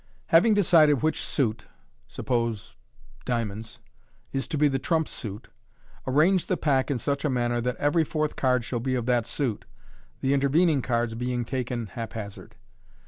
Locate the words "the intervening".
10.21-10.81